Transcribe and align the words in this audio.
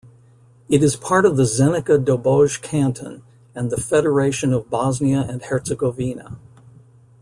It 0.67 0.81
is 0.81 0.95
part 0.95 1.27
of 1.27 1.37
the 1.37 1.43
Zenica-Doboj 1.43 2.63
Canton 2.63 3.21
and 3.53 3.69
the 3.69 3.79
Federation 3.79 4.51
of 4.51 4.67
Bosnia 4.67 5.19
and 5.19 5.43
Herzegovina. 5.43 6.39